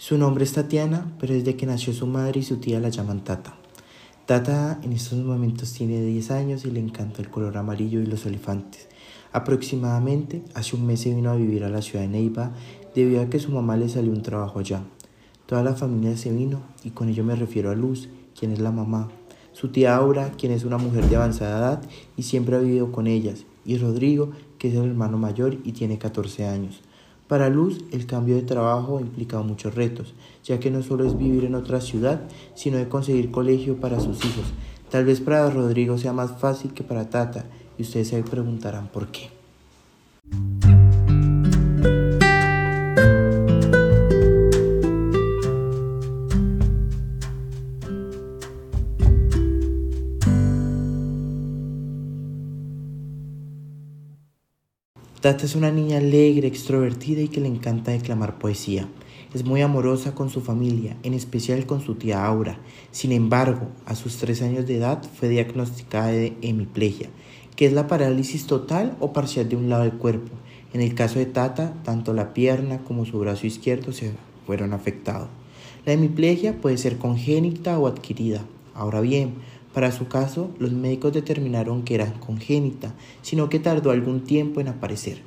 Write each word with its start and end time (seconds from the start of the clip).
Su 0.00 0.16
nombre 0.16 0.44
es 0.44 0.54
Tatiana, 0.54 1.12
pero 1.20 1.34
desde 1.34 1.56
que 1.56 1.66
nació 1.66 1.92
su 1.92 2.06
madre 2.06 2.40
y 2.40 2.42
su 2.42 2.56
tía 2.56 2.80
la 2.80 2.88
llaman 2.88 3.22
Tata. 3.22 3.56
Tata 4.24 4.80
en 4.82 4.94
estos 4.94 5.18
momentos 5.18 5.74
tiene 5.74 6.00
10 6.00 6.30
años 6.30 6.64
y 6.64 6.70
le 6.70 6.80
encanta 6.80 7.20
el 7.20 7.28
color 7.28 7.58
amarillo 7.58 8.00
y 8.00 8.06
los 8.06 8.24
elefantes. 8.24 8.88
Aproximadamente 9.30 10.42
hace 10.54 10.74
un 10.74 10.86
mes 10.86 11.00
se 11.00 11.14
vino 11.14 11.30
a 11.30 11.36
vivir 11.36 11.64
a 11.64 11.68
la 11.68 11.82
ciudad 11.82 12.00
de 12.00 12.08
Neiva 12.08 12.54
debido 12.94 13.20
a 13.20 13.28
que 13.28 13.38
su 13.38 13.50
mamá 13.50 13.76
le 13.76 13.90
salió 13.90 14.10
un 14.10 14.22
trabajo 14.22 14.60
allá. 14.60 14.84
Toda 15.44 15.62
la 15.62 15.74
familia 15.74 16.16
se 16.16 16.32
vino 16.32 16.62
y 16.82 16.92
con 16.92 17.10
ello 17.10 17.22
me 17.22 17.36
refiero 17.36 17.70
a 17.70 17.74
Luz, 17.74 18.08
quien 18.34 18.52
es 18.52 18.58
la 18.58 18.70
mamá, 18.70 19.10
su 19.52 19.68
tía 19.68 19.96
Aura, 19.96 20.32
quien 20.32 20.52
es 20.52 20.64
una 20.64 20.78
mujer 20.78 21.10
de 21.10 21.16
avanzada 21.16 21.58
edad 21.58 21.82
y 22.16 22.22
siempre 22.22 22.56
ha 22.56 22.60
vivido 22.60 22.90
con 22.90 23.06
ellas, 23.06 23.44
y 23.66 23.76
Rodrigo, 23.76 24.30
que 24.56 24.68
es 24.68 24.74
el 24.76 24.86
hermano 24.86 25.18
mayor 25.18 25.58
y 25.62 25.72
tiene 25.72 25.98
14 25.98 26.46
años. 26.46 26.80
Para 27.30 27.48
Luz, 27.48 27.84
el 27.92 28.06
cambio 28.06 28.34
de 28.34 28.42
trabajo 28.42 28.98
ha 28.98 29.02
implicado 29.02 29.44
muchos 29.44 29.76
retos, 29.76 30.14
ya 30.42 30.58
que 30.58 30.72
no 30.72 30.82
solo 30.82 31.06
es 31.06 31.16
vivir 31.16 31.44
en 31.44 31.54
otra 31.54 31.80
ciudad, 31.80 32.22
sino 32.56 32.76
de 32.76 32.88
conseguir 32.88 33.30
colegio 33.30 33.76
para 33.76 34.00
sus 34.00 34.24
hijos. 34.24 34.46
Tal 34.90 35.04
vez 35.04 35.20
para 35.20 35.48
Rodrigo 35.48 35.96
sea 35.96 36.12
más 36.12 36.40
fácil 36.40 36.74
que 36.74 36.82
para 36.82 37.08
Tata, 37.08 37.44
y 37.78 37.82
ustedes 37.82 38.08
se 38.08 38.20
preguntarán 38.24 38.88
por 38.88 39.12
qué. 39.12 39.30
Tata 55.30 55.46
es 55.46 55.54
una 55.54 55.70
niña 55.70 55.98
alegre, 55.98 56.48
extrovertida 56.48 57.22
y 57.22 57.28
que 57.28 57.40
le 57.40 57.46
encanta 57.46 57.92
declamar 57.92 58.40
poesía. 58.40 58.88
Es 59.32 59.44
muy 59.44 59.62
amorosa 59.62 60.12
con 60.12 60.28
su 60.28 60.40
familia, 60.40 60.96
en 61.04 61.14
especial 61.14 61.66
con 61.66 61.80
su 61.82 61.94
tía 61.94 62.26
Aura. 62.26 62.58
Sin 62.90 63.12
embargo, 63.12 63.68
a 63.86 63.94
sus 63.94 64.16
tres 64.16 64.42
años 64.42 64.66
de 64.66 64.78
edad 64.78 65.04
fue 65.14 65.28
diagnosticada 65.28 66.08
de 66.08 66.36
hemiplegia, 66.42 67.10
que 67.54 67.66
es 67.66 67.72
la 67.72 67.86
parálisis 67.86 68.48
total 68.48 68.96
o 68.98 69.12
parcial 69.12 69.48
de 69.48 69.54
un 69.54 69.68
lado 69.68 69.84
del 69.84 69.92
cuerpo. 69.92 70.32
En 70.72 70.80
el 70.80 70.96
caso 70.96 71.20
de 71.20 71.26
Tata, 71.26 71.74
tanto 71.84 72.12
la 72.12 72.34
pierna 72.34 72.78
como 72.78 73.06
su 73.06 73.20
brazo 73.20 73.46
izquierdo 73.46 73.92
se 73.92 74.10
fueron 74.46 74.72
afectados. 74.72 75.28
La 75.86 75.92
hemiplegia 75.92 76.60
puede 76.60 76.76
ser 76.76 76.98
congénita 76.98 77.78
o 77.78 77.86
adquirida. 77.86 78.40
Ahora 78.74 79.00
bien, 79.00 79.34
para 79.72 79.92
su 79.92 80.08
caso, 80.08 80.50
los 80.58 80.72
médicos 80.72 81.12
determinaron 81.12 81.82
que 81.82 81.94
era 81.94 82.12
congénita, 82.14 82.94
sino 83.22 83.48
que 83.48 83.60
tardó 83.60 83.92
algún 83.92 84.22
tiempo 84.22 84.60
en 84.60 84.68
aparecer. 84.68 85.22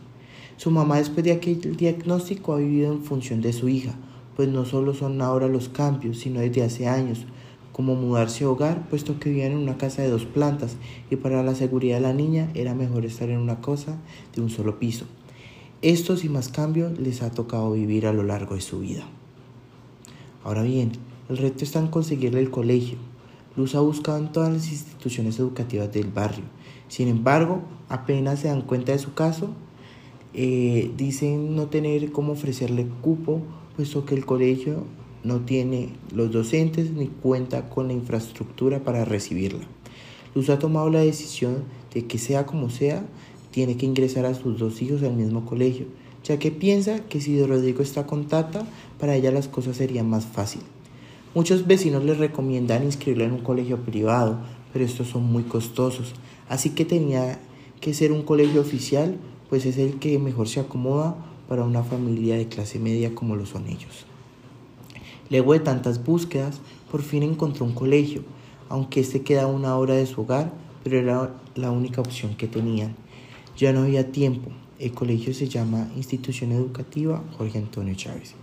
Su 0.58 0.70
mamá 0.70 0.98
después 0.98 1.24
de 1.24 1.32
aquel 1.32 1.78
diagnóstico 1.78 2.54
ha 2.54 2.58
vivido 2.58 2.92
en 2.92 3.04
función 3.04 3.42
de 3.42 3.54
su 3.54 3.70
hija, 3.70 3.94
pues 4.36 4.50
no 4.50 4.66
solo 4.66 4.94
son 4.94 5.22
ahora 5.22 5.48
los 5.48 5.70
cambios, 5.70 6.20
sino 6.20 6.42
desde 6.42 6.64
hace 6.64 6.88
años, 6.88 7.26
como 7.72 7.96
mudarse 7.96 8.44
a 8.44 8.50
hogar, 8.50 8.88
puesto 8.90 9.20
que 9.20 9.30
vivían 9.30 9.54
en 9.54 9.58
una 9.58 9.78
casa 9.78 10.02
de 10.02 10.10
dos 10.10 10.26
plantas 10.26 10.76
y 11.10 11.16
para 11.16 11.42
la 11.42 11.56
seguridad 11.56 11.96
de 11.96 12.02
la 12.02 12.14
niña 12.14 12.50
era 12.54 12.76
mejor 12.76 13.06
estar 13.06 13.30
en 13.30 13.40
una 13.40 13.62
cosa 13.62 13.98
de 14.36 14.42
un 14.42 14.50
solo 14.50 14.78
piso. 14.78 15.06
Estos 15.82 16.24
y 16.24 16.30
más 16.30 16.50
cambios 16.50 17.00
les 17.00 17.22
ha 17.24 17.32
tocado 17.32 17.72
vivir 17.72 18.08
a 18.08 18.14
lo 18.14 18.24
largo 18.24 18.56
de 18.56 18.62
su 18.62 18.80
vida. 18.80 19.04
Ahora 20.44 20.64
bien, 20.64 20.92
el 21.30 21.38
reto 21.38 21.64
está 21.64 21.80
en 21.80 21.88
conseguirle 21.88 22.40
el 22.40 22.52
colegio, 22.52 22.98
Luz 23.56 23.76
ha 23.76 23.82
buscado 23.82 24.18
en 24.18 24.32
todas 24.32 24.52
las 24.52 24.72
instituciones 24.72 25.38
educativas 25.38 25.92
del 25.92 26.08
barrio. 26.08 26.46
Sin 26.88 27.08
embargo, 27.08 27.62
apenas 27.88 28.40
se 28.40 28.48
dan 28.48 28.62
cuenta 28.62 28.92
de 28.92 28.98
su 28.98 29.14
caso, 29.14 29.50
eh, 30.34 30.92
dicen 30.98 31.56
no 31.56 31.68
tener 31.68 32.12
cómo 32.12 32.34
ofrecerle 32.34 32.88
cupo, 33.02 33.42
puesto 33.76 34.06
que 34.06 34.16
el 34.16 34.26
colegio 34.26 34.86
no 35.24 35.42
tiene 35.42 35.90
los 36.14 36.32
docentes 36.32 36.92
ni 36.92 37.08
cuenta 37.08 37.70
con 37.70 37.88
la 37.88 37.94
infraestructura 37.94 38.84
para 38.84 39.06
recibirla. 39.06 39.66
Luz 40.34 40.50
ha 40.50 40.58
tomado 40.58 40.90
la 40.90 41.00
decisión 41.00 41.64
de 41.94 42.08
que 42.08 42.18
sea 42.18 42.48
como 42.48 42.72
sea, 42.72 43.06
tiene 43.52 43.78
que 43.78 43.86
ingresar 43.86 44.26
a 44.26 44.34
sus 44.34 44.58
dos 44.58 44.82
hijos 44.82 45.04
al 45.04 45.14
mismo 45.14 45.46
colegio, 45.46 45.86
ya 46.24 46.40
que 46.40 46.50
piensa 46.50 47.06
que 47.06 47.22
si 47.22 47.44
Rodrigo 47.44 47.84
está 47.84 48.08
con 48.08 48.28
Tata, 48.28 48.66
para 49.00 49.16
ella 49.16 49.32
las 49.32 49.48
cosas 49.48 49.78
serían 49.78 50.10
más 50.10 50.26
fáciles. 50.26 50.66
Muchos 51.36 51.66
vecinos 51.66 52.04
les 52.04 52.20
recomiendan 52.20 52.84
inscribirlo 52.84 53.24
en 53.24 53.32
un 53.32 53.40
colegio 53.40 53.78
privado, 53.78 54.38
pero 54.72 54.86
estos 54.86 55.08
son 55.08 55.24
muy 55.24 55.42
costosos, 55.42 56.14
así 56.48 56.70
que 56.70 56.86
tenía 56.86 57.40
que 57.82 57.96
ser 57.96 58.12
un 58.12 58.22
colegio 58.22 58.62
oficial, 58.62 59.18
pues 59.50 59.66
es 59.66 59.80
el 59.80 59.98
que 59.98 60.20
mejor 60.20 60.48
se 60.48 60.60
acomoda 60.60 61.16
para 61.50 61.64
una 61.64 61.82
familia 61.82 62.36
de 62.36 62.48
clase 62.48 62.78
media 62.78 63.16
como 63.16 63.36
lo 63.36 63.48
son 63.48 63.68
ellos. 63.68 64.06
Luego 65.32 65.54
de 65.54 65.62
tantas 65.62 66.04
búsquedas, 66.04 66.62
por 66.92 67.02
fin 67.02 67.24
encontró 67.24 67.66
un 67.66 67.74
colegio, 67.74 68.22
aunque 68.70 69.00
este 69.00 69.24
queda 69.24 69.48
una 69.48 69.76
hora 69.78 69.96
de 69.96 70.06
su 70.06 70.22
hogar, 70.22 70.54
pero 70.84 71.00
era 71.00 71.34
la 71.56 71.72
única 71.72 72.00
opción 72.00 72.36
que 72.36 72.48
tenían. 72.48 72.96
Ya 73.58 73.74
no 73.74 73.82
había 73.82 74.12
tiempo. 74.12 74.52
El 74.84 74.92
colegio 74.92 75.34
se 75.34 75.48
llama 75.48 75.90
Institución 75.96 76.52
Educativa 76.52 77.24
Jorge 77.38 77.58
Antonio 77.58 77.96
Chávez 77.96 78.36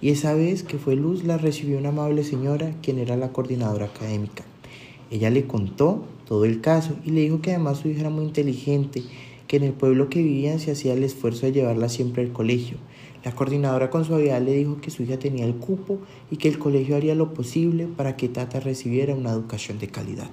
y 0.00 0.08
esa 0.08 0.32
vez 0.32 0.62
que 0.62 0.78
fue 0.78 0.96
Luz 0.96 1.22
la 1.22 1.36
recibió 1.36 1.76
una 1.76 1.90
amable 1.90 2.24
señora 2.24 2.74
quien 2.80 2.98
era 2.98 3.14
la 3.14 3.30
coordinadora 3.30 3.84
académica. 3.84 4.42
Ella 5.10 5.28
le 5.28 5.46
contó 5.46 6.02
todo 6.26 6.46
el 6.46 6.62
caso 6.62 6.96
y 7.04 7.10
le 7.10 7.20
dijo 7.20 7.42
que 7.42 7.50
además 7.50 7.76
su 7.76 7.88
hija 7.90 8.00
era 8.00 8.08
muy 8.08 8.24
inteligente, 8.24 9.02
que 9.46 9.58
en 9.58 9.64
el 9.64 9.74
pueblo 9.74 10.08
que 10.08 10.22
vivían 10.22 10.60
se 10.60 10.70
hacía 10.70 10.94
el 10.94 11.04
esfuerzo 11.04 11.44
de 11.44 11.52
llevarla 11.52 11.90
siempre 11.90 12.22
al 12.22 12.32
colegio. 12.32 12.78
La 13.22 13.34
coordinadora 13.34 13.90
con 13.90 14.06
suavidad 14.06 14.40
le 14.40 14.54
dijo 14.54 14.80
que 14.80 14.90
su 14.90 15.02
hija 15.02 15.18
tenía 15.18 15.44
el 15.44 15.56
cupo 15.56 15.98
y 16.30 16.38
que 16.38 16.48
el 16.48 16.58
colegio 16.58 16.96
haría 16.96 17.14
lo 17.14 17.34
posible 17.34 17.86
para 17.86 18.16
que 18.16 18.30
Tata 18.30 18.60
recibiera 18.60 19.14
una 19.14 19.32
educación 19.32 19.78
de 19.78 19.88
calidad. 19.88 20.30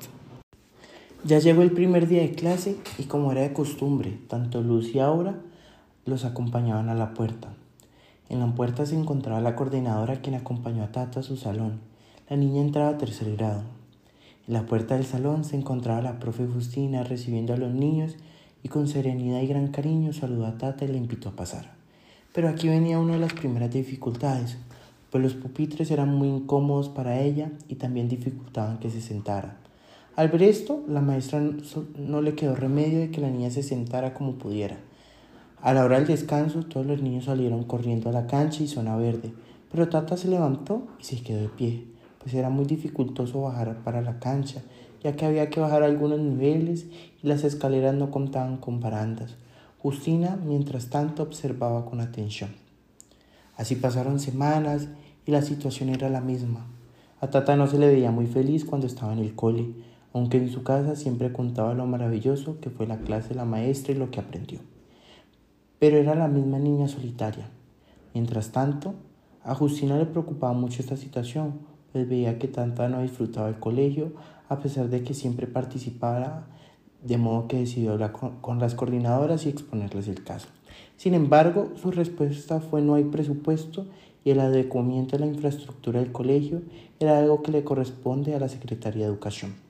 Ya 1.26 1.40
llegó 1.40 1.64
el 1.64 1.74
primer 1.74 2.08
día 2.08 2.22
de 2.22 2.32
clase 2.32 2.78
y 2.98 3.04
como 3.04 3.34
era 3.34 3.42
de 3.42 3.52
costumbre, 3.52 4.18
tanto 4.30 4.62
Luz 4.62 4.96
y 4.96 5.00
Aura 5.00 5.36
los 6.06 6.24
acompañaban 6.24 6.88
a 6.88 6.96
la 6.96 7.14
puerta. 7.14 7.50
En 8.30 8.40
la 8.40 8.56
puerta 8.56 8.86
se 8.86 8.96
encontraba 8.96 9.42
la 9.42 9.54
coordinadora 9.58 10.22
quien 10.22 10.36
acompañó 10.36 10.82
a 10.82 10.94
Tata 10.94 11.20
a 11.20 11.24
su 11.24 11.36
salón. 11.36 11.82
La 12.30 12.38
niña 12.38 12.62
entraba 12.62 12.92
a 12.92 12.98
tercer 12.98 13.36
grado. 13.36 13.64
En 14.48 14.54
la 14.54 14.66
puerta 14.66 14.96
del 14.96 15.06
salón 15.06 15.44
se 15.44 15.58
encontraba 15.58 16.02
la 16.02 16.20
profe 16.20 16.48
Justina 16.48 17.04
recibiendo 17.04 17.54
a 17.54 17.58
los 17.58 17.74
niños 17.74 18.16
y 18.64 18.70
con 18.70 18.88
serenidad 18.88 19.42
y 19.42 19.48
gran 19.48 19.68
cariño 19.68 20.14
saludó 20.14 20.46
a 20.46 20.58
Tata 20.58 20.86
y 20.86 20.88
le 20.88 20.98
invitó 20.98 21.28
a 21.30 21.36
pasar. 21.36 21.74
Pero 22.34 22.48
aquí 22.48 22.70
venía 22.70 22.98
una 22.98 23.16
de 23.16 23.20
las 23.20 23.34
primeras 23.34 23.74
dificultades, 23.74 24.58
pues 25.10 25.22
los 25.22 25.34
pupitres 25.34 25.92
eran 25.92 26.16
muy 26.16 26.30
incómodos 26.30 26.88
para 26.88 27.20
ella 27.20 27.52
y 27.68 27.76
también 27.76 28.08
dificultaban 28.08 28.80
que 28.80 28.90
se 28.90 29.02
sentara. 29.02 29.58
Al 30.20 30.28
ver 30.28 30.44
esto, 30.44 30.84
la 30.90 31.00
maestra 31.00 31.40
no 31.98 32.22
le 32.22 32.36
quedó 32.36 32.54
remedio 32.54 33.00
de 33.00 33.10
que 33.10 33.22
la 33.22 33.30
niña 33.30 33.52
se 33.52 33.64
sentara 33.64 34.14
como 34.14 34.34
pudiera. 34.34 34.76
A 35.62 35.74
la 35.74 35.86
hora 35.86 35.96
del 35.96 36.08
descanso, 36.08 36.64
todos 36.64 36.86
los 36.86 37.02
niños 37.02 37.24
salieron 37.24 37.64
corriendo 37.64 38.10
a 38.10 38.12
la 38.12 38.28
cancha 38.28 38.62
y 38.62 38.68
zona 38.68 38.98
verde, 38.98 39.32
pero 39.72 39.88
Tata 39.88 40.18
se 40.18 40.28
levantó 40.28 40.86
y 41.00 41.06
se 41.06 41.22
quedó 41.22 41.40
de 41.40 41.48
pie, 41.48 41.86
pues 42.22 42.34
era 42.34 42.50
muy 42.50 42.66
dificultoso 42.66 43.44
bajar 43.44 43.82
para 43.86 44.02
la 44.02 44.20
cancha, 44.20 44.62
ya 45.02 45.16
que 45.16 45.26
había 45.26 45.50
que 45.50 45.62
bajar 45.62 45.84
algunos 45.84 46.20
niveles 46.20 46.88
y 47.24 47.26
las 47.26 47.46
escaleras 47.46 47.96
no 47.96 48.12
contaban 48.12 48.58
con 48.58 48.82
barandas. 48.82 49.38
Justina, 49.78 50.38
mientras 50.46 50.90
tanto, 50.90 51.24
observaba 51.24 51.86
con 51.86 52.02
atención. 52.02 52.50
Así 53.56 53.76
pasaron 53.76 54.20
semanas 54.20 54.90
y 55.26 55.32
la 55.32 55.44
situación 55.44 55.88
era 55.88 56.10
la 56.10 56.20
misma. 56.20 56.68
A 57.22 57.30
Tata 57.30 57.56
no 57.56 57.68
se 57.68 57.80
le 57.80 57.88
veía 57.88 58.12
muy 58.12 58.28
feliz 58.28 58.66
cuando 58.66 58.86
estaba 58.86 59.14
en 59.14 59.20
el 59.20 59.34
cole, 59.34 59.88
aunque 60.14 60.38
en 60.38 60.50
su 60.50 60.64
casa 60.64 60.96
siempre 60.96 61.32
contaba 61.32 61.74
lo 61.74 61.86
maravilloso 61.86 62.60
que 62.60 62.70
fue 62.70 62.88
la 62.88 63.00
clase 63.00 63.30
de 63.30 63.36
la 63.36 63.46
maestra 63.46 63.94
y 63.94 63.98
lo 63.98 64.12
que 64.12 64.20
aprendió 64.20 64.60
pero 65.80 65.98
era 65.98 66.14
la 66.14 66.28
misma 66.28 66.60
niña 66.60 66.88
solitaria. 66.88 67.50
Mientras 68.14 68.52
tanto, 68.52 68.96
a 69.44 69.56
Justina 69.56 69.98
le 69.98 70.06
preocupaba 70.06 70.54
mucho 70.54 70.82
esta 70.82 70.98
situación, 70.98 71.62
pues 71.92 72.08
veía 72.08 72.38
que 72.38 72.50
Tanta 72.50 72.90
no 72.90 73.02
disfrutaba 73.02 73.48
del 73.48 73.60
colegio, 73.60 74.12
a 74.50 74.60
pesar 74.60 74.90
de 74.90 75.04
que 75.04 75.14
siempre 75.14 75.48
participara, 75.48 76.48
de 77.02 77.18
modo 77.18 77.48
que 77.48 77.60
decidió 77.60 77.94
hablar 77.94 78.12
con, 78.12 78.60
las 78.60 78.76
coordinadoras 78.76 79.46
y 79.46 79.50
exponerles 79.50 80.10
el 80.10 80.24
caso. 80.24 80.50
Sin 80.98 81.14
embargo, 81.14 81.72
su 81.82 81.92
respuesta 81.92 82.60
fue 82.60 82.82
no 82.82 82.96
hay 82.96 83.06
presupuesto 83.06 83.86
y 84.26 84.32
el 84.32 84.42
adecuamiento 84.42 85.16
de 85.16 85.26
la 85.26 85.32
infraestructura 85.32 86.02
del 86.02 86.12
colegio 86.12 86.62
era 87.00 87.18
algo 87.18 87.42
que 87.42 87.54
le 87.54 87.64
corresponde 87.64 88.36
a 88.36 88.40
la 88.40 88.50
Secretaría 88.50 89.06
de 89.06 89.12
Educación. 89.12 89.69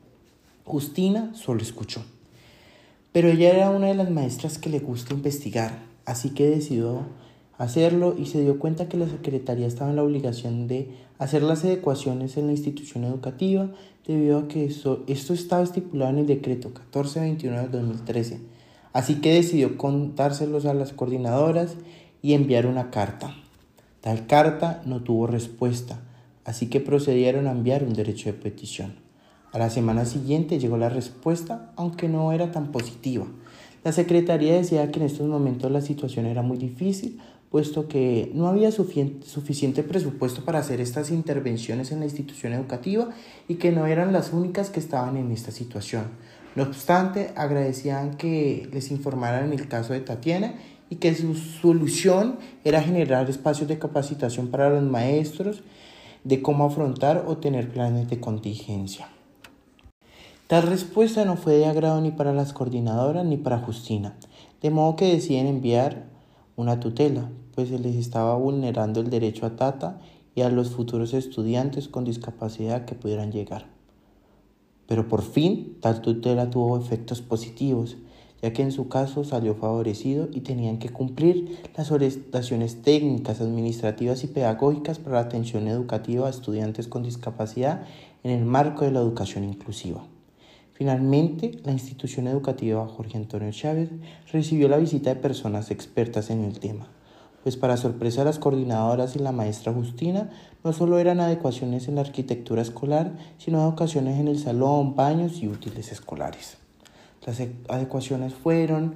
Justina 0.69 1.33
solo 1.33 1.61
escuchó. 1.61 2.03
Pero 3.11 3.27
ella 3.29 3.49
era 3.49 3.71
una 3.71 3.87
de 3.87 3.95
las 3.95 4.11
maestras 4.11 4.59
que 4.59 4.69
le 4.69 4.79
gusta 4.79 5.15
investigar, 5.15 5.89
Así 6.09 6.31
que 6.31 6.49
decidió 6.49 7.03
hacerlo 7.59 8.15
y 8.17 8.25
se 8.25 8.41
dio 8.41 8.57
cuenta 8.57 8.89
que 8.89 8.97
la 8.97 9.07
Secretaría 9.07 9.67
estaba 9.67 9.91
en 9.91 9.95
la 9.95 10.03
obligación 10.03 10.67
de 10.67 10.89
hacer 11.19 11.43
las 11.43 11.63
adecuaciones 11.63 12.35
en 12.35 12.47
la 12.47 12.53
institución 12.53 13.03
educativa 13.03 13.69
debido 14.07 14.39
a 14.39 14.47
que 14.47 14.65
esto, 14.65 15.05
estaba 15.07 15.61
estipulado 15.61 16.09
en 16.09 16.17
el 16.17 16.25
decreto 16.25 16.69
1421 16.69 17.61
de 17.61 17.67
2013. 17.67 18.39
Así 18.91 19.21
que 19.21 19.35
decidió 19.35 19.77
contárselos 19.77 20.65
a 20.65 20.73
las 20.73 20.93
coordinadoras 20.93 21.75
y 22.23 22.33
enviar 22.33 22.65
una 22.65 22.89
carta. 22.89 23.35
Tal 24.01 24.25
carta 24.25 24.81
no 24.87 25.03
tuvo 25.03 25.27
respuesta, 25.27 26.01
así 26.43 26.69
que 26.69 26.79
procedieron 26.79 27.45
a 27.45 27.51
enviar 27.51 27.83
un 27.83 27.93
derecho 27.93 28.31
de 28.31 28.33
petición. 28.33 29.08
A 29.51 29.57
la 29.57 29.71
semana 29.71 30.05
siguiente 30.05 30.59
llegó 30.59 30.77
la 30.77 30.89
respuesta, 30.89 31.71
aunque 31.75 32.07
no 32.07 32.31
era 32.31 32.51
tan 32.51 32.71
positiva. 32.71 33.25
La 33.83 33.91
Secretaría 33.91 34.53
decía 34.53 34.91
que 34.91 34.99
en 34.99 35.07
estos 35.07 35.27
momentos 35.27 35.71
la 35.71 35.81
situación 35.81 36.27
era 36.27 36.43
muy 36.43 36.57
difícil, 36.57 37.19
puesto 37.49 37.87
que 37.87 38.31
no 38.35 38.47
había 38.47 38.71
suficiente 38.71 39.81
presupuesto 39.81 40.45
para 40.45 40.59
hacer 40.59 40.81
estas 40.81 41.09
intervenciones 41.09 41.91
en 41.91 41.99
la 41.99 42.05
institución 42.05 42.53
educativa 42.53 43.09
y 43.47 43.55
que 43.55 43.71
no 43.71 43.87
eran 43.87 44.13
las 44.13 44.33
únicas 44.33 44.69
que 44.69 44.79
estaban 44.79 45.17
en 45.17 45.31
esta 45.31 45.49
situación. 45.49 46.03
No 46.55 46.61
obstante, 46.61 47.31
agradecían 47.35 48.17
que 48.17 48.69
les 48.71 48.91
informaran 48.91 49.51
el 49.51 49.67
caso 49.67 49.93
de 49.93 50.01
Tatiana 50.01 50.55
y 50.91 50.97
que 50.97 51.15
su 51.15 51.33
solución 51.33 52.37
era 52.63 52.83
generar 52.83 53.27
espacios 53.29 53.67
de 53.67 53.79
capacitación 53.79 54.49
para 54.49 54.69
los 54.69 54.83
maestros 54.83 55.63
de 56.23 56.41
cómo 56.43 56.65
afrontar 56.65 57.23
o 57.25 57.37
tener 57.37 57.69
planes 57.69 58.09
de 58.09 58.19
contingencia. 58.19 59.07
Tal 60.49 60.63
respuesta 60.63 61.25
no 61.25 61.35
fue 61.35 61.57
de 61.57 61.67
agrado 61.67 62.01
ni 62.01 62.09
para 62.09 62.33
las 62.33 62.53
coordinadoras 62.53 63.23
ni 63.23 63.37
para 63.37 63.59
Justina, 63.59 64.15
de 64.63 64.71
modo 64.71 64.95
que 64.95 65.13
deciden 65.13 65.45
enviar 65.45 66.07
una 66.55 66.79
tutela, 66.79 67.29
pues 67.53 67.69
se 67.69 67.77
les 67.77 67.95
estaba 67.95 68.35
vulnerando 68.35 68.99
el 68.99 69.11
derecho 69.11 69.45
a 69.45 69.55
Tata 69.55 69.99
y 70.33 70.41
a 70.41 70.49
los 70.49 70.71
futuros 70.71 71.13
estudiantes 71.13 71.87
con 71.87 72.03
discapacidad 72.03 72.85
que 72.85 72.95
pudieran 72.95 73.31
llegar. 73.31 73.67
Pero 74.87 75.07
por 75.07 75.21
fin, 75.21 75.77
tal 75.81 76.01
tutela 76.01 76.49
tuvo 76.49 76.79
efectos 76.79 77.21
positivos, 77.21 77.97
ya 78.41 78.51
que 78.51 78.63
en 78.63 78.71
su 78.71 78.87
caso 78.87 79.23
salió 79.23 79.53
favorecido 79.53 80.29
y 80.33 80.39
tenían 80.39 80.79
que 80.79 80.89
cumplir 80.89 81.59
las 81.77 81.91
orientaciones 81.91 82.81
técnicas, 82.81 83.39
administrativas 83.39 84.23
y 84.23 84.27
pedagógicas 84.27 84.97
para 84.97 85.17
la 85.17 85.27
atención 85.27 85.67
educativa 85.67 86.25
a 86.25 86.31
estudiantes 86.31 86.87
con 86.87 87.03
discapacidad 87.03 87.83
en 88.23 88.31
el 88.31 88.45
marco 88.45 88.83
de 88.83 88.89
la 88.89 88.99
educación 88.99 89.43
inclusiva. 89.43 90.03
Finalmente, 90.79 91.59
la 91.65 91.73
institución 91.73 92.27
educativa 92.27 92.87
Jorge 92.87 93.17
Antonio 93.17 93.51
Chávez 93.51 93.89
recibió 94.31 94.69
la 94.69 94.77
visita 94.77 95.09
de 95.09 95.17
personas 95.17 95.71
expertas 95.71 96.29
en 96.29 96.45
el 96.45 96.61
tema, 96.61 96.87
pues 97.43 97.57
para 97.57 97.75
sorpresa 97.75 98.21
de 98.21 98.27
las 98.27 98.39
coordinadoras 98.39 99.13
y 99.17 99.19
la 99.19 99.33
maestra 99.33 99.73
Justina, 99.73 100.29
no 100.63 100.71
solo 100.71 100.97
eran 100.97 101.19
adecuaciones 101.19 101.89
en 101.89 101.95
la 101.95 102.01
arquitectura 102.01 102.61
escolar, 102.61 103.11
sino 103.37 103.61
adecuaciones 103.61 104.21
en 104.21 104.29
el 104.29 104.39
salón, 104.39 104.95
baños 104.95 105.43
y 105.43 105.49
útiles 105.49 105.91
escolares. 105.91 106.55
Las 107.25 107.41
adecuaciones 107.67 108.33
fueron 108.33 108.93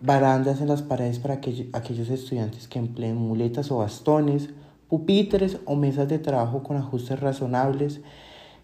barandas 0.00 0.60
en 0.60 0.66
las 0.66 0.82
paredes 0.82 1.20
para 1.20 1.34
aquellos 1.34 2.10
estudiantes 2.10 2.66
que 2.66 2.80
empleen 2.80 3.14
muletas 3.14 3.70
o 3.70 3.78
bastones, 3.78 4.48
pupitres 4.88 5.58
o 5.66 5.76
mesas 5.76 6.08
de 6.08 6.18
trabajo 6.18 6.64
con 6.64 6.76
ajustes 6.76 7.20
razonables, 7.20 8.00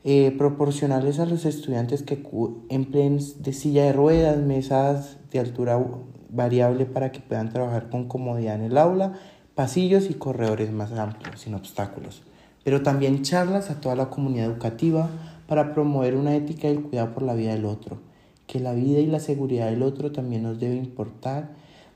eh, 0.05 0.37
a 0.39 1.27
los 1.27 1.45
estudiantes 1.45 2.03
que 2.03 2.23
empleen 2.69 3.21
de 3.41 3.53
silla 3.53 3.85
de 3.85 3.93
ruedas, 3.93 4.39
mesas 4.39 5.19
de 5.31 5.41
altura 5.41 5.85
variable 6.31 6.87
para 6.87 7.13
que 7.13 7.21
puedan 7.21 7.51
trabajar 7.51 7.91
con 7.91 8.09
comodidad 8.09 8.55
en 8.55 8.63
el 8.63 8.79
aula, 8.79 9.15
pasillos 9.55 10.11
y 10.11 10.15
corredores 10.15 10.71
más 10.73 10.93
amplios, 10.93 11.41
sin 11.41 11.55
obstáculos. 11.55 12.23
Pero 12.65 12.83
también 12.83 13.23
charlas 13.23 13.71
a 13.71 13.81
toda 13.81 13.97
la 13.97 14.11
comunidad 14.11 14.47
educativa 14.47 15.09
para 15.47 15.75
promover 15.75 16.17
una 16.17 16.37
ética 16.37 16.69
del 16.69 16.83
cuidado 16.83 17.15
por 17.15 17.23
la 17.23 17.35
vida 17.35 17.53
del 17.53 17.65
otro 17.65 18.09
que 18.49 18.59
la 18.59 18.73
vida 18.73 18.99
y 18.99 19.07
la 19.07 19.21
seguridad 19.21 19.71
del 19.71 19.83
otro 19.83 20.11
también 20.11 20.43
nos 20.43 20.59
debe 20.59 20.75
importar, 20.75 21.51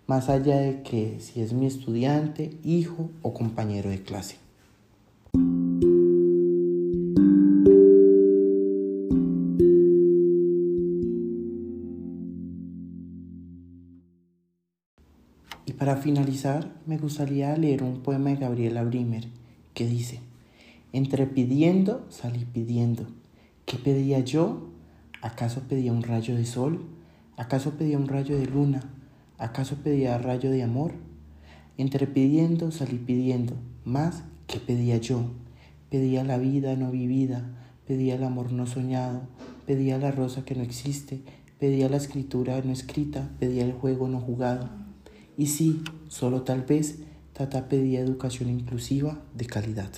más 0.07 0.29
allá 0.29 0.59
de 0.59 0.83
que 0.83 1.19
si 1.19 1.41
es 1.41 1.55
mi 1.55 1.67
estudiante, 1.67 2.59
hijo 2.63 3.11
o 3.23 3.33
compañero 3.33 3.89
de 3.89 4.03
clase. 4.03 4.37
Para 15.83 15.97
finalizar, 15.97 16.71
me 16.87 16.97
gustaría 16.97 17.57
leer 17.57 17.83
un 17.83 18.05
poema 18.05 18.31
de 18.31 18.37
Gabriela 18.37 18.85
Brimer 18.85 19.27
que 19.75 19.85
dice, 19.85 20.21
entre 20.93 21.27
pidiendo 21.27 22.07
salí 22.09 22.45
pidiendo, 22.45 23.09
¿qué 23.67 23.79
pedía 23.79 24.21
yo? 24.21 24.69
¿Acaso 25.23 25.63
pedía 25.69 25.93
un 25.93 26.05
rayo 26.05 26.37
de 26.37 26.45
sol? 26.45 26.87
¿Acaso 27.37 27.73
pedía 27.73 27.99
un 27.99 28.07
rayo 28.07 28.39
de 28.39 28.47
luna? 28.47 28.93
¿Acaso 29.39 29.75
pedía 29.83 30.19
rayo 30.19 30.53
de 30.53 30.63
amor? 30.63 30.93
Entre 31.79 32.07
pidiendo 32.07 32.71
salí 32.71 32.99
pidiendo, 32.99 33.55
más 33.85 34.23
que 34.47 34.61
pedía 34.61 34.99
yo. 34.99 35.33
Pedía 35.91 36.23
la 36.23 36.39
vida 36.39 36.77
no 36.77 36.93
vivida, 36.93 37.43
pedía 37.89 38.15
el 38.15 38.23
amor 38.23 38.53
no 38.53 38.69
soñado, 38.69 39.23
pedía 39.67 39.99
la 39.99 40.13
rosa 40.13 40.45
que 40.45 40.55
no 40.55 40.63
existe, 40.63 41.23
pedía 41.59 41.89
la 41.89 41.97
escritura 41.97 42.63
no 42.65 42.71
escrita, 42.71 43.31
pedía 43.41 43.65
el 43.65 43.73
juego 43.73 44.07
no 44.07 44.21
jugado. 44.21 44.92
Y 45.37 45.47
sí, 45.47 45.83
solo 46.09 46.43
tal 46.43 46.63
vez, 46.63 46.99
Tata 47.33 47.69
pedía 47.69 48.01
educación 48.01 48.51
inclusiva 48.51 49.23
de 49.35 49.47
calidad. 49.47 49.91